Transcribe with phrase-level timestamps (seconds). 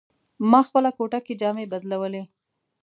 [0.49, 2.23] ما خپله کوټه کې جامې بدلولې.